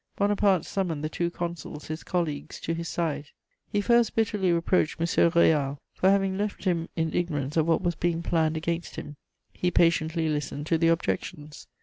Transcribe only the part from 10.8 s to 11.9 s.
objections.